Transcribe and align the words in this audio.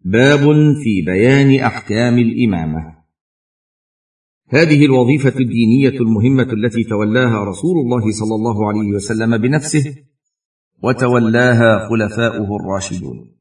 باب 0.00 0.40
في 0.82 1.02
بيان 1.06 1.60
أحكام 1.60 2.18
الإمامة. 2.18 2.98
هذه 4.48 4.84
الوظيفة 4.84 5.40
الدينية 5.40 6.00
المهمة 6.00 6.52
التي 6.52 6.84
تولاها 6.84 7.44
رسول 7.44 7.78
الله 7.78 8.10
صلى 8.10 8.34
الله 8.34 8.68
عليه 8.68 8.92
وسلم 8.92 9.38
بنفسه 9.38 9.96
وتولاها 10.82 11.88
خلفاؤه 11.88 12.56
الراشدون. 12.56 13.38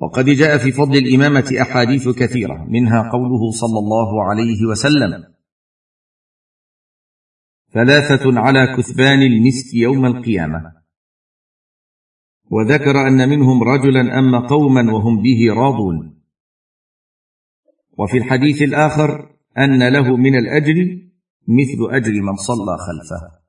وقد 0.00 0.24
جاء 0.24 0.58
في 0.58 0.72
فضل 0.72 0.96
الإمامة 0.96 1.56
أحاديث 1.62 2.08
كثيرة 2.08 2.64
منها 2.68 3.10
قوله 3.12 3.50
صلى 3.50 3.78
الله 3.78 4.24
عليه 4.24 4.64
وسلم 4.70 5.24
ثلاثة 7.72 8.40
على 8.40 8.76
كثبان 8.76 9.22
المسك 9.22 9.74
يوم 9.74 10.06
القيامة 10.06 10.79
وذكر 12.50 13.08
أن 13.08 13.28
منهم 13.28 13.62
رجلا 13.62 14.18
اما 14.18 14.48
قوما 14.48 14.92
وهم 14.92 15.22
به 15.22 15.54
راضون. 15.54 16.22
وفي 17.98 18.18
الحديث 18.18 18.62
الآخر 18.62 19.36
أن 19.58 19.88
له 19.92 20.16
من 20.16 20.38
الأجر 20.38 20.74
مثل 21.48 21.94
أجر 21.96 22.12
من 22.12 22.36
صلى 22.36 22.76
خلفه. 22.86 23.40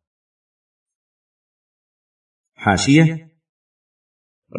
حاشية. 2.56 3.32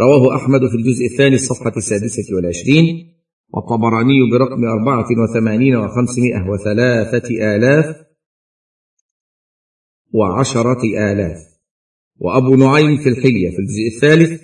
رواه 0.00 0.36
أحمد 0.36 0.60
في 0.60 0.76
الجزء 0.76 1.04
الثاني 1.12 1.34
الصفحة 1.34 1.76
السادسة 1.76 2.36
والعشرين 2.36 3.14
والطبراني 3.48 4.30
برقم 4.32 4.64
أربعة 4.64 5.06
وثمانين 5.22 5.76
وخمسمائة 5.76 6.50
وثلاثة 6.50 7.28
آلاف 7.56 8.06
وعشرة 10.14 11.12
آلاف. 11.12 11.51
وأبو 12.16 12.54
نعيم 12.56 12.96
في 12.96 13.08
الحلية 13.08 13.50
في 13.50 13.58
الجزء 13.58 13.86
الثالث 13.94 14.40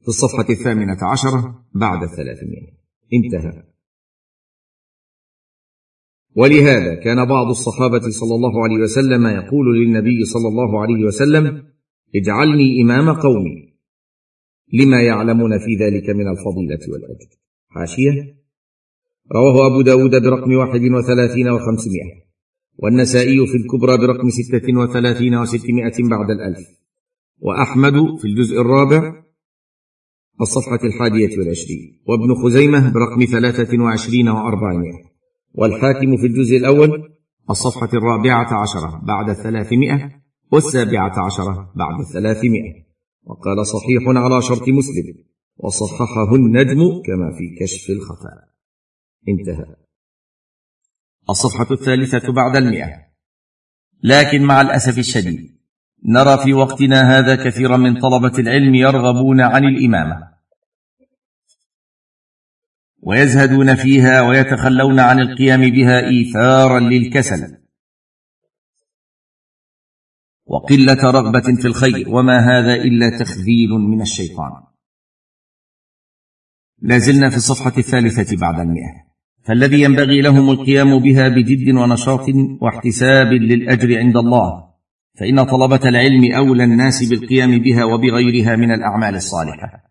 في 0.00 0.08
الصفحة 0.08 0.46
الثامنة 0.50 0.98
عشرة 1.02 1.64
بعد 1.74 2.02
الثلاثمائة. 2.02 2.78
انتهى. 3.12 3.62
ولهذا 6.36 6.94
كان 6.94 7.24
بعض 7.28 7.46
الصحابة 7.46 8.00
صلى 8.00 8.34
الله 8.34 8.64
عليه 8.64 8.76
وسلم 8.76 9.26
يقول 9.26 9.78
للنبي 9.78 10.24
صلى 10.24 10.48
الله 10.48 10.80
عليه 10.82 11.04
وسلم 11.04 11.72
اجعلني 12.14 12.82
إمام 12.82 13.10
قومي. 13.10 13.78
لما 14.72 15.02
يعلمون 15.02 15.58
في 15.58 15.76
ذلك 15.80 16.10
من 16.10 16.28
الفضيلة 16.28 16.92
والأجر 16.92 17.28
حاشية. 17.68 18.38
رواه 19.32 19.66
أبو 19.66 19.82
داود 19.82 20.22
برقم 20.22 20.52
واحد 20.52 20.80
وثلاثين 20.80 21.48
وخمسمائة. 21.48 22.27
والنسائي 22.78 23.46
في 23.46 23.56
الكبرى 23.56 23.98
برقم 23.98 24.30
ستة 24.30 24.78
وثلاثين 24.78 25.34
وستمائة 25.34 26.08
بعد 26.10 26.30
الألف. 26.30 26.68
وأحمد 27.38 28.18
في 28.20 28.24
الجزء 28.24 28.60
الرابع 28.60 29.24
الصفحة 30.40 30.80
الحادية 30.84 31.38
والعشرين. 31.38 32.00
وابن 32.06 32.34
خزيمة 32.34 32.92
برقم 32.92 33.24
ثلاثة 33.24 33.82
وعشرين 33.82 34.28
وأربعمائة. 34.28 35.04
والحاكم 35.54 36.16
في 36.16 36.26
الجزء 36.26 36.56
الأول 36.56 36.90
الصفحة 37.50 37.88
الرابعة 37.94 38.62
عشرة 38.62 39.00
بعد 39.04 39.30
الثلاثمائة 39.30 40.10
والسابعة 40.52 41.26
عشرة 41.26 41.72
بعد 41.76 42.00
الثلاثمائة. 42.00 42.88
وقال 43.24 43.66
صحيح 43.66 44.02
على 44.06 44.42
شرط 44.42 44.68
مسلم 44.68 45.24
وصححه 45.56 46.34
النجم 46.34 46.80
كما 47.06 47.32
في 47.38 47.56
كشف 47.60 47.90
الخفاء. 47.90 48.48
انتهى. 49.28 49.87
الصفحة 51.30 51.66
الثالثة 51.70 52.32
بعد 52.32 52.56
المئة. 52.56 53.08
لكن 54.02 54.42
مع 54.42 54.60
الأسف 54.60 54.98
الشديد 54.98 55.58
نرى 56.04 56.38
في 56.44 56.52
وقتنا 56.52 57.18
هذا 57.18 57.44
كثيرا 57.44 57.76
من 57.76 58.00
طلبة 58.00 58.38
العلم 58.38 58.74
يرغبون 58.74 59.40
عن 59.40 59.64
الإمامة. 59.64 60.38
ويزهدون 63.02 63.74
فيها 63.74 64.20
ويتخلون 64.20 65.00
عن 65.00 65.20
القيام 65.20 65.60
بها 65.60 66.00
إيثارا 66.08 66.80
للكسل. 66.80 67.58
وقلة 70.46 71.10
رغبة 71.10 71.56
في 71.62 71.68
الخير 71.68 72.08
وما 72.08 72.38
هذا 72.38 72.74
إلا 72.74 73.18
تخذيل 73.18 73.70
من 73.70 74.02
الشيطان. 74.02 74.52
لازلنا 76.78 77.30
في 77.30 77.36
الصفحة 77.36 77.78
الثالثة 77.78 78.36
بعد 78.36 78.60
المئة. 78.60 79.07
فالذي 79.48 79.80
ينبغي 79.80 80.20
لهم 80.20 80.50
القيام 80.50 80.98
بها 80.98 81.28
بجد 81.28 81.74
ونشاط 81.74 82.26
واحتساب 82.60 83.32
للأجر 83.32 83.98
عند 83.98 84.16
الله. 84.16 84.68
فإن 85.20 85.44
طلبة 85.44 85.88
العلم 85.88 86.32
أولى 86.32 86.64
الناس 86.64 87.04
بالقيام 87.04 87.58
بها 87.58 87.84
وبغيرها 87.84 88.56
من 88.56 88.72
الأعمال 88.72 89.14
الصالحة. 89.14 89.84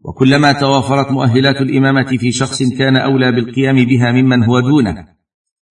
وكلما 0.00 0.52
توافرت 0.52 1.10
مؤهلات 1.10 1.56
الإمامة 1.56 2.16
في 2.16 2.32
شخص 2.32 2.62
كان 2.62 2.96
أولى 2.96 3.32
بالقيام 3.32 3.84
بها 3.84 4.12
ممن 4.12 4.44
هو 4.44 4.60
دونه 4.60 5.08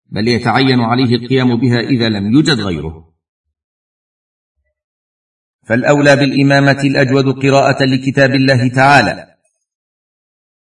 بل 0.09 0.27
يتعين 0.27 0.79
عليه 0.79 1.15
القيام 1.15 1.55
بها 1.55 1.79
إذا 1.79 2.09
لم 2.09 2.33
يوجد 2.33 2.59
غيره. 2.59 3.13
فالأولى 5.67 6.15
بالإمامة 6.15 6.81
الأجود 6.83 7.25
قراءة 7.45 7.83
لكتاب 7.83 8.31
الله 8.35 8.67
تعالى. 8.67 9.27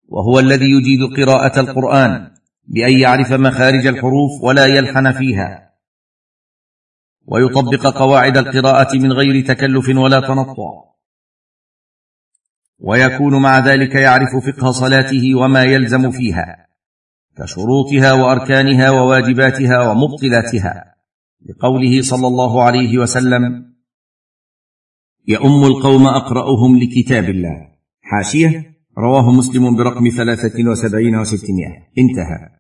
وهو 0.09 0.39
الذي 0.39 0.71
يجيد 0.71 1.01
قراءة 1.17 1.61
القرآن 1.61 2.31
بأن 2.65 2.99
يعرف 2.99 3.33
مخارج 3.33 3.87
الحروف 3.87 4.31
ولا 4.43 4.67
يلحن 4.67 5.13
فيها. 5.13 5.73
ويطبق 7.27 7.87
قواعد 7.99 8.37
القراءة 8.39 8.97
من 8.97 9.13
غير 9.13 9.47
تكلف 9.47 9.89
ولا 9.89 10.21
تنطع. 10.21 10.89
ويكون 12.79 13.43
مع 13.43 13.59
ذلك 13.59 13.95
يعرف 13.95 14.37
فقه 14.47 14.71
صلاته 14.71 15.35
وما 15.35 15.65
يلزم 15.65 16.11
فيها 16.11 16.69
كشروطها 17.37 18.13
وأركانها 18.13 18.91
وواجباتها 18.91 19.91
ومبطلاتها. 19.91 20.95
لقوله 21.49 22.03
صلى 22.03 22.27
الله 22.27 22.63
عليه 22.63 22.99
وسلم 22.99 23.75
يؤم 25.29 25.65
القوم 25.65 26.07
أقرأهم 26.07 26.79
لكتاب 26.79 27.25
الله. 27.25 27.69
حاشية 28.03 28.78
رواه 28.99 29.33
مسلم 29.33 29.77
برقم 29.77 30.09
ثلاثة 30.09 30.71
وسبعين 30.71 31.17
وستمائة. 31.17 31.73
انتهى. 31.99 32.59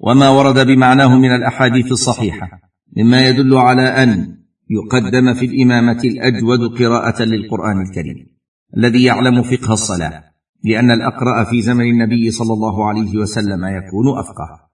وما 0.00 0.28
ورد 0.28 0.66
بمعناه 0.66 1.18
من 1.18 1.34
الأحاديث 1.34 1.92
الصحيحة 1.92 2.60
مما 2.96 3.28
يدل 3.28 3.56
على 3.56 3.82
أن 3.82 4.36
يقدم 4.70 5.34
في 5.34 5.46
الإمامة 5.46 6.00
الأجود 6.04 6.78
قراءة 6.78 7.22
للقرآن 7.22 7.82
الكريم 7.82 8.26
الذي 8.76 9.04
يعلم 9.04 9.42
فقه 9.42 9.72
الصلاة 9.72 10.24
لأن 10.64 10.90
الأقرأ 10.90 11.44
في 11.44 11.62
زمن 11.62 11.90
النبي 11.90 12.30
صلى 12.30 12.52
الله 12.52 12.88
عليه 12.88 13.16
وسلم 13.16 13.64
يكون 13.64 14.18
أفقه. 14.18 14.68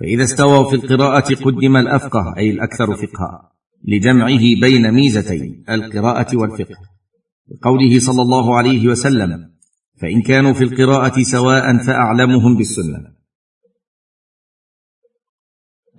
فإذا 0.00 0.22
استووا 0.22 0.70
في 0.70 0.76
القراءة 0.76 1.34
قدم 1.34 1.76
الأفقه 1.76 2.34
أي 2.36 2.50
الأكثر 2.50 2.94
فقها 2.94 3.52
لجمعه 3.84 4.60
بين 4.60 4.92
ميزتين 4.92 5.64
القراءة 5.70 6.36
والفقه. 6.36 6.76
قوله 7.62 7.98
صلى 7.98 8.22
الله 8.22 8.56
عليه 8.56 8.88
وسلم 8.88 9.51
فإن 10.02 10.22
كانوا 10.22 10.52
في 10.52 10.64
القراءة 10.64 11.22
سواء 11.22 11.78
فأعلمهم 11.78 12.56
بالسنة. 12.56 13.16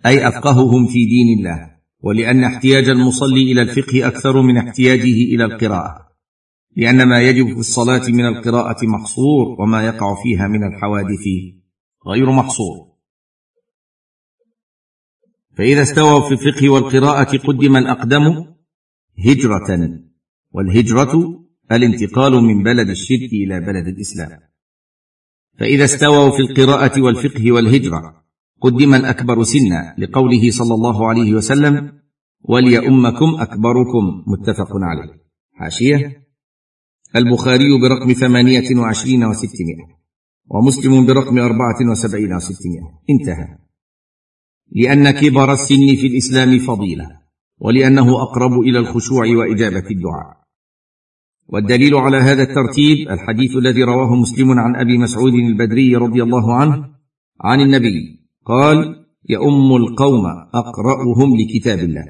أي 0.05 0.27
أفقههم 0.27 0.87
في 0.87 1.05
دين 1.05 1.39
الله 1.39 1.73
ولأن 1.99 2.43
احتياج 2.43 2.89
المصلي 2.89 3.51
إلى 3.51 3.61
الفقه 3.61 4.07
أكثر 4.07 4.41
من 4.41 4.57
احتياجه 4.57 5.35
إلى 5.35 5.45
القراءة. 5.45 6.03
لأن 6.75 7.07
ما 7.07 7.21
يجب 7.21 7.53
في 7.53 7.59
الصلاة 7.59 8.09
من 8.09 8.25
القراءة 8.25 8.85
محصور 8.85 9.61
وما 9.61 9.85
يقع 9.85 10.23
فيها 10.23 10.47
من 10.47 10.63
الحوادث 10.63 11.25
غير 12.07 12.31
محصور 12.31 12.93
فإذا 15.57 15.81
استووا 15.81 16.29
في 16.29 16.33
الفقه 16.33 16.69
والقراءة 16.69 17.37
قدم 17.37 17.75
الأقدم 17.77 18.45
هجرة 19.25 19.99
والهجرة 20.51 21.42
الانتقال 21.75 22.43
من 22.43 22.63
بلد 22.63 22.89
الشرك 22.89 23.33
إلى 23.33 23.59
بلد 23.59 23.87
الإسلام. 23.87 24.39
فإذا 25.59 25.83
استووا 25.83 26.29
في 26.29 26.39
القراءة 26.39 27.01
والفقه 27.01 27.51
والهجرة 27.51 28.23
قدم 28.61 28.93
الأكبر 28.93 29.43
سنا 29.43 29.95
لقوله 29.97 30.51
صلى 30.51 30.73
الله 30.73 31.07
عليه 31.09 31.33
وسلم 31.33 31.91
وليؤمكم 32.41 33.35
أكبركم 33.39 34.23
متفق 34.27 34.69
عليه. 34.71 35.23
حاشية 35.53 36.23
البخاري 37.15 37.79
برقم 37.81 38.13
ثمانية 38.13 38.79
وعشرين 38.79 39.23
وستمائة 39.23 39.87
ومسلم 40.49 41.05
برقم 41.05 41.39
أربعة 41.39 41.91
وسبعين 41.91 42.33
وستمائة. 42.33 43.01
انتهى. 43.09 43.57
لأن 44.71 45.11
كبر 45.11 45.53
السن 45.53 45.95
في 45.95 46.07
الإسلام 46.07 46.59
فضيلة 46.59 47.19
ولأنه 47.57 48.23
أقرب 48.23 48.59
إلى 48.59 48.79
الخشوع 48.79 49.27
وإجابة 49.27 49.89
الدعاء. 49.91 50.42
والدليل 51.47 51.95
على 51.95 52.17
هذا 52.17 52.43
الترتيب 52.43 53.09
الحديث 53.09 53.55
الذي 53.55 53.83
رواه 53.83 54.15
مسلم 54.15 54.59
عن 54.59 54.75
أبي 54.75 54.97
مسعود 54.97 55.33
البدري 55.33 55.95
رضي 55.95 56.23
الله 56.23 56.53
عنه 56.55 56.89
عن 57.41 57.61
النبي 57.61 58.19
قال 58.45 59.05
يؤم 59.29 59.75
القوم 59.75 60.25
أقرأهم 60.53 61.37
لكتاب 61.37 61.79
الله 61.79 62.05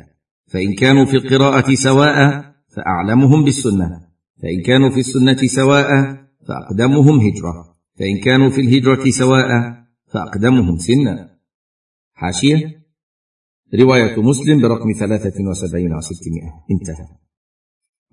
فإن 0.48 0.74
كانوا 0.74 1.06
في 1.06 1.18
القراءة 1.18 1.74
سواء 1.74 2.46
فأعلمهم 2.76 3.44
بالسنة 3.44 4.02
فإن 4.42 4.62
كانوا 4.66 4.90
في 4.90 5.00
السنة 5.00 5.38
سواء 5.48 5.88
فأقدمهم 6.48 7.20
هجرة 7.20 7.74
فإن 8.00 8.20
كانوا 8.24 8.50
في 8.50 8.62
الهجرة 8.62 9.10
سواء 9.10 9.48
فأقدمهم 10.14 10.78
سنا 10.78 11.34
حاشية. 12.14 12.84
رواية 13.80 14.22
مسلم 14.22 14.62
برقم 14.62 14.92
ثلاثة 15.00 15.44
وسبعين 15.50 15.94
وستمائة. 15.94 16.52
انتهى. 16.72 17.08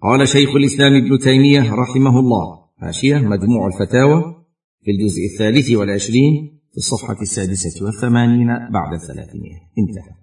قال 0.03 0.29
شيخ 0.29 0.57
الإسلام 0.57 0.93
ابن 0.95 1.19
تيمية 1.19 1.75
رحمه 1.75 2.19
الله. 2.21 2.61
حاشية 2.79 3.19
مجموع 3.19 3.67
الفتاوى 3.67 4.47
في 4.85 4.91
الجزء 4.91 5.21
الثالث 5.33 5.71
والعشرين 5.71 6.61
في 6.71 6.77
الصفحة 6.77 7.23
السادسة 7.23 7.85
والثمانين 7.85 8.47
بعد 8.47 8.93
الثلاثمائة. 8.93 9.57
انتهى. 9.79 10.15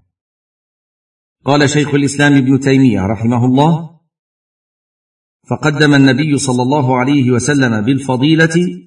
قال 1.45 1.69
شيخ 1.69 1.93
الإسلام 1.93 2.33
ابن 2.33 2.59
تيمية 2.59 3.05
رحمه 3.05 3.45
الله 3.45 3.99
فقدم 5.49 5.93
النبي 5.93 6.37
صلى 6.37 6.61
الله 6.61 6.97
عليه 6.97 7.31
وسلم 7.31 7.81
بالفضيلة 7.81 8.83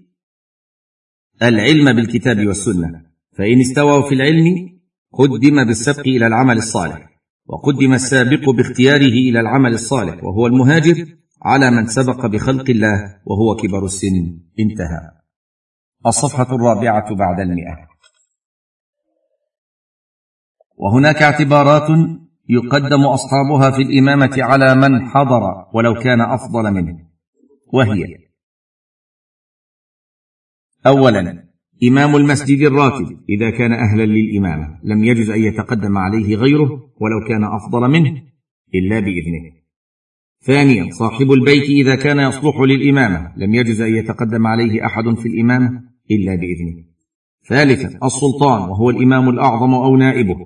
العلم 1.42 1.92
بالكتاب 1.92 2.46
والسنة 2.46 3.02
فإن 3.32 3.60
استووا 3.60 4.08
في 4.08 4.14
العلم 4.14 4.81
قدم 5.12 5.64
بالسبق 5.64 6.00
إلى 6.00 6.26
العمل 6.26 6.56
الصالح. 6.56 7.10
وقدم 7.46 7.92
السابق 7.92 8.50
باختياره 8.50 9.16
إلى 9.31 9.40
العمل 9.40 9.75
الصالح 9.75 10.25
وهو 10.25 10.46
المهاجر 10.46 11.16
على 11.42 11.70
من 11.70 11.87
سبق 11.87 12.26
بخلق 12.26 12.70
الله 12.70 13.20
وهو 13.26 13.56
كبر 13.56 13.84
السن. 13.84 14.40
انتهى. 14.58 15.10
الصفحة 16.06 16.54
الرابعة 16.54 17.14
بعد 17.14 17.40
المئة. 17.40 17.90
وهناك 20.76 21.22
اعتبارات 21.22 21.88
يقدم 22.48 23.02
أصحابها 23.04 23.70
في 23.70 23.82
الإمامة 23.82 24.37
على 24.38 24.75
من 24.75 25.08
حضر 25.08 25.42
ولو 25.75 25.94
كان 25.94 26.20
أفضل 26.20 26.70
منه 26.70 27.10
وهي 27.72 28.16
اولا 30.87 31.50
إمام 31.88 32.17
المسجد 32.17 32.61
الراتب 32.61 33.17
إذا 33.29 33.50
كان 33.50 33.73
أهلا 33.73 34.06
للإمامة 34.06 34.79
لم 34.85 35.05
يجز 35.05 35.31
أن 35.31 35.43
يتقدم 35.43 35.99
عليه 35.99 36.37
غيره 36.37 36.71
ولو 37.00 37.29
كان 37.29 37.44
أفضل 37.44 37.91
منه 37.91 38.23
إلا 38.75 39.00
بإذنه. 39.00 39.53
ثانيا 40.43 40.91
صاحب 40.91 41.32
البيت 41.32 41.71
إذا 41.71 41.94
كان 41.94 42.19
يصلح 42.19 42.61
للإمامة 42.61 43.32
لم 43.37 43.55
يجز 43.55 43.81
أن 43.81 43.94
يتقدم 43.94 44.47
عليه 44.47 44.87
أحد 44.87 45.15
في 45.19 45.29
الإمامة 45.29 45.82
إلا 46.11 46.35
بإذنه. 46.35 46.85
ثالثا 47.49 48.06
السلطان 48.06 48.71
وهو 48.71 48.91
الإمام 48.91 49.29
الأعظم 49.29 49.75
أو 49.75 49.97
نائبه 49.97 50.37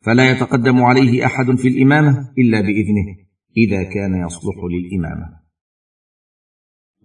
فلا 0.00 0.30
يتقدم 0.30 0.82
عليه 0.82 1.26
أحد 1.26 1.54
في 1.54 1.68
الإمامة 1.68 2.32
إلا 2.38 2.60
بإذنه 2.60 3.16
إذا 3.56 3.82
كان 3.82 4.26
يصلح 4.26 4.56
للإمامة. 4.70 5.45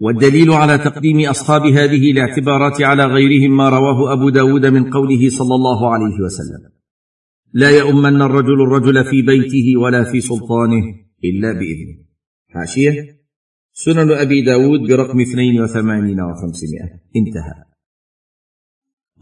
والدليل 0.02 0.52
على 0.52 0.78
تقديم 0.78 1.30
أصحاب 1.30 1.62
هذه 1.62 2.12
الاعتبارات 2.12 2.82
على 2.82 3.06
غيرهم 3.06 3.58
ما 3.58 3.70
رواه 3.70 4.14
أبو 4.14 4.30
داود 4.30 4.66
من 4.66 4.90
قوله 4.90 5.30
صلى 5.30 5.56
الله 5.56 5.94
عليه 5.94 6.22
وسلم. 6.26 6.72
لا 7.54 7.70
يؤمن 7.70 8.22
الرجل 8.22 8.62
الرجل 8.62 9.04
في 9.04 9.22
بيته 9.22 9.80
ولا 9.82 10.12
في 10.12 10.22
سلطانه 10.22 10.84
إلا 11.24 11.52
بإذنه. 11.52 11.98
حاشية. 12.50 13.22
سنن 13.74 14.12
أبي 14.12 14.42
داود 14.42 14.80
برقم 14.80 15.22
اثنين 15.22 15.62
وثمانين 15.62 16.22
وخمسمائة. 16.22 17.00
انتهى. 17.16 17.64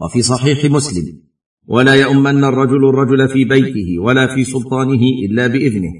وفي 0.00 0.22
صحيح 0.22 0.64
مسلم. 0.64 1.22
ولا 1.66 1.94
يؤمن 1.94 2.44
الرجل 2.44 2.88
الرجل 2.88 3.28
في 3.28 3.44
بيته 3.44 3.98
ولا 3.98 4.34
في 4.34 4.44
سلطانه 4.44 5.02
إلا 5.24 5.46
بإذنه. 5.46 5.94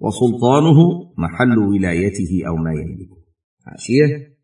وسلطانه 0.00 0.78
محل 1.18 1.58
ولايته 1.58 2.48
أو 2.48 2.56
ما 2.56 2.72
يملكه. 2.72 3.25
حاشية 3.66 4.36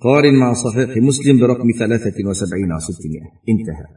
قارن 0.00 0.34
مع 0.34 0.52
صحيح 0.52 0.96
مسلم 0.96 1.40
برقم 1.40 1.68
ثلاثة 1.78 2.28
وسبعين 2.28 2.72
وستمائة 2.72 3.30
انتهى. 3.48 3.96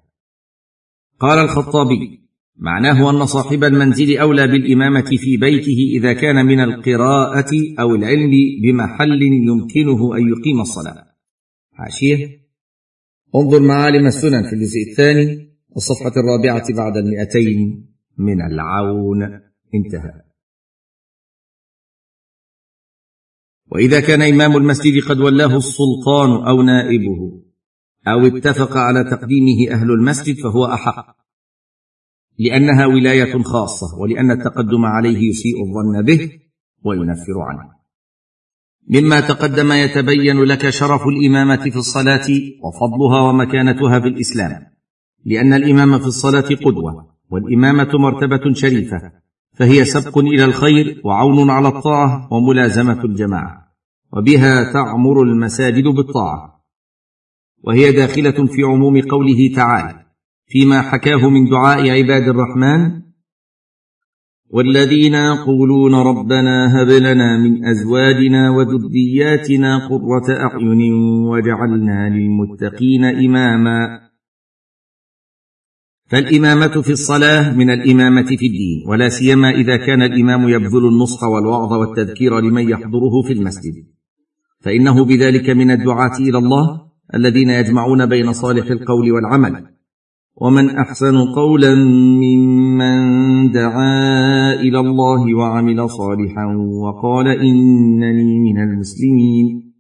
قال 1.20 1.40
الخطابي 1.40 2.24
معناه 2.56 3.10
أن 3.10 3.26
صاحب 3.26 3.64
المنزل 3.64 4.18
أولى 4.18 4.48
بالإمامة 4.48 5.10
في 5.18 5.38
بيته 5.38 5.78
إذا 5.98 6.14
كان 6.14 6.46
من 6.46 6.60
القراءة 6.60 7.52
أو 7.80 7.96
العلم 7.96 8.32
بمحل 8.64 9.22
يمكنه 9.22 10.18
أن 10.18 10.30
يقيم 10.30 10.62
الصلاة. 10.62 11.06
حاشية 11.72 12.44
انظر 13.36 13.62
معالم 13.62 14.08
السنن 14.08 14.44
في 14.50 14.56
الجزء 14.56 14.92
الثاني 14.92 15.54
الصفحة 15.76 16.12
الرابعة 16.18 16.76
بعد 16.76 16.98
المئتين 16.98 17.88
من 18.18 18.42
العون. 18.42 19.24
انتهى. 19.76 20.33
وإذا 23.74 24.00
كان 24.00 24.22
إمام 24.22 24.58
المسجد 24.58 25.04
قد 25.10 25.20
ولاه 25.20 25.58
السلطان 25.58 26.48
أو 26.48 26.62
نائبه 26.62 27.42
أو 28.08 28.26
اتفق 28.26 28.78
على 28.78 29.04
تقديمه 29.04 29.72
أهل 29.72 29.92
المسجد 29.92 30.36
فهو 30.44 30.66
أحق. 30.66 31.16
لأنها 32.40 32.86
ولاية 32.86 33.44
خاصة 33.44 34.00
ولأن 34.00 34.32
التقدم 34.32 34.86
عليه 34.86 35.30
يسيء 35.30 35.56
الظن 35.66 36.06
به 36.06 36.32
وينفر 36.84 37.42
عنه. 37.42 37.70
مما 38.90 39.20
تقدم 39.20 39.72
يتبين 39.72 40.44
لك 40.44 40.70
شرف 40.70 41.08
الإمامة 41.08 41.70
في 41.70 41.76
الصلاة 41.76 42.28
وفضلها 42.64 43.22
ومكانتها 43.22 44.00
في 44.00 44.08
الإسلام 44.08 44.62
لأن 45.26 45.54
الإمام 45.54 46.00
في 46.00 46.06
الصلاة 46.06 46.50
قدوة 46.66 47.16
والإمامة 47.30 47.90
مرتبة 47.94 48.54
شريفة 48.54 49.12
فهي 49.54 49.86
سبق 49.86 50.18
إلى 50.18 50.46
الخير 50.46 51.02
وعون 51.06 51.50
على 51.50 51.68
الطاعة 51.68 52.34
وملازمة 52.34 53.04
الجماعة. 53.04 53.63
وبها 54.18 54.74
تعمر 54.74 55.22
المساجد 55.22 55.84
بالطاعة. 55.84 56.64
وهي 57.64 57.92
داخلة 57.92 58.46
في 58.46 58.64
عموم 58.64 59.02
قوله 59.02 59.56
تعالى 59.56 60.06
فيما 60.48 60.82
حكاه 60.82 61.30
من 61.30 61.50
دعاء 61.50 61.90
عباد 61.90 62.28
الرحمن 62.28 63.02
والذين 64.50 65.14
يقولون 65.14 65.96
ربنا 65.96 66.82
هب 66.82 66.90
لنا 66.90 67.38
من 67.38 67.66
أزواجنا 67.66 68.50
وذرياتنا 68.50 69.88
قرة 69.88 70.28
أعين 70.30 70.94
واجعلنا 71.24 72.10
للمتقين 72.10 73.04
إماما. 73.04 74.10
فالإمامة 76.06 76.82
في 76.82 76.92
الصلاة 76.92 77.58
من 77.58 77.70
الإمامة 77.70 78.26
في 78.26 78.46
الدين 78.46 78.84
ولا 78.88 79.10
سيما 79.10 79.50
إذا 79.50 79.78
كان 79.78 80.02
الإمام 80.02 80.50
يبذل 80.50 80.88
النصح 80.88 81.24
والوعظ 81.24 81.74
والتذكير 81.74 82.40
لمن 82.40 82.70
يحضره 82.70 83.22
في 83.28 83.34
المسجد. 83.34 83.74
فإنه 84.64 85.06
بذلك 85.06 85.50
من 85.50 85.72
الدعاة 85.72 86.18
إلى 86.20 86.38
الله 86.38 86.82
الذين 87.16 87.50
يجمعون 87.50 88.06
بين 88.06 88.34
صالح 88.34 88.66
القول 88.72 89.12
والعمل. 89.12 89.66
ومن 90.42 90.70
أحسن 90.70 91.18
قولا 91.18 91.76
ممن 92.26 92.96
دعا 93.52 94.54
إلى 94.54 94.80
الله 94.80 95.38
وعمل 95.38 95.90
صالحا 95.90 96.46
وقال 96.84 97.28
إنني 97.28 98.40
من 98.40 98.64
المسلمين. 98.64 99.74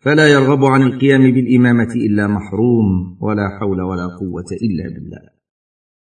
فلا 0.00 0.28
يرغب 0.28 0.64
عن 0.64 0.82
القيام 0.82 1.22
بالإمامة 1.22 1.92
إلا 1.94 2.26
محروم 2.26 3.18
ولا 3.20 3.58
حول 3.60 3.80
ولا 3.80 4.06
قوة 4.06 4.50
إلا 4.62 4.84
بالله. 4.94 5.37